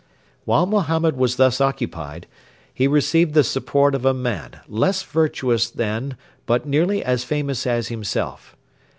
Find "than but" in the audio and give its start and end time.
5.69-6.65